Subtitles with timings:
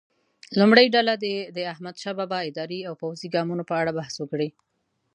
[0.59, 4.49] لومړۍ ډله دې د احمدشاه بابا اداري او پوځي ګامونو په اړه بحث وکړي.